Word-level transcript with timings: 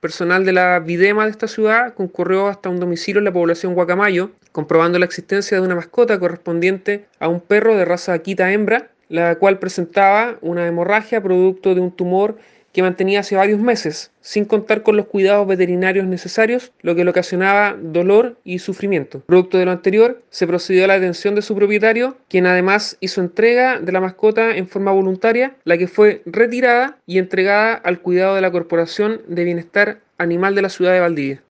personal 0.00 0.44
de 0.44 0.52
la 0.52 0.78
Videma 0.80 1.24
de 1.24 1.30
esta 1.30 1.48
ciudad 1.48 1.94
concurrió 1.94 2.46
hasta 2.46 2.68
un 2.68 2.80
domicilio 2.80 3.18
en 3.18 3.24
la 3.24 3.32
población 3.32 3.74
Guacamayo, 3.74 4.30
comprobando 4.52 4.98
la 4.98 5.04
existencia 5.04 5.58
de 5.58 5.64
una 5.64 5.74
mascota 5.74 6.18
correspondiente 6.18 7.06
a 7.18 7.28
un 7.28 7.40
perro 7.40 7.76
de 7.76 7.84
raza 7.84 8.12
Akita 8.12 8.52
hembra, 8.52 8.90
la 9.08 9.36
cual 9.36 9.58
presentaba 9.58 10.38
una 10.40 10.66
hemorragia 10.66 11.22
producto 11.22 11.74
de 11.74 11.80
un 11.80 11.90
tumor 11.90 12.36
que 12.72 12.82
mantenía 12.82 13.20
hace 13.20 13.34
varios 13.34 13.58
meses, 13.58 14.12
sin 14.20 14.44
contar 14.44 14.82
con 14.82 14.96
los 14.96 15.06
cuidados 15.06 15.46
veterinarios 15.46 16.06
necesarios, 16.06 16.72
lo 16.82 16.94
que 16.94 17.04
le 17.04 17.10
ocasionaba 17.10 17.76
dolor 17.80 18.36
y 18.44 18.58
sufrimiento. 18.58 19.20
Producto 19.26 19.58
de 19.58 19.64
lo 19.64 19.72
anterior, 19.72 20.22
se 20.30 20.46
procedió 20.46 20.84
a 20.84 20.86
la 20.86 20.94
detención 20.94 21.34
de 21.34 21.42
su 21.42 21.54
propietario, 21.54 22.16
quien 22.28 22.46
además 22.46 22.96
hizo 23.00 23.20
entrega 23.20 23.80
de 23.80 23.92
la 23.92 24.00
mascota 24.00 24.56
en 24.56 24.68
forma 24.68 24.92
voluntaria, 24.92 25.56
la 25.64 25.78
que 25.78 25.88
fue 25.88 26.22
retirada 26.26 26.98
y 27.06 27.18
entregada 27.18 27.74
al 27.74 28.00
cuidado 28.00 28.34
de 28.34 28.42
la 28.42 28.52
Corporación 28.52 29.22
de 29.26 29.44
Bienestar 29.44 29.98
Animal 30.18 30.54
de 30.54 30.62
la 30.62 30.68
ciudad 30.68 30.92
de 30.92 31.00
Valdivia. 31.00 31.42